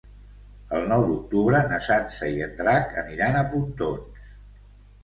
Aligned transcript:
El 0.77 0.87
nou 0.91 1.05
d'octubre 1.09 1.61
na 1.73 1.79
Sança 1.89 2.31
i 2.39 2.43
en 2.47 2.59
Drac 2.63 2.99
aniran 3.07 3.39
a 3.39 3.47
Pontons. 3.55 4.35